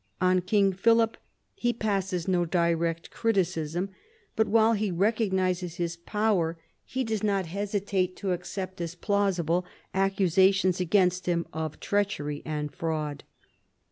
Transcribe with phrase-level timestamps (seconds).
[0.19, 1.15] On King Philip
[1.53, 3.89] he passes no direct criticism,
[4.35, 9.63] but while he recog nises his power, he does not hesitate to accept as plausible
[9.93, 13.23] accusations against him of treachery and fraud.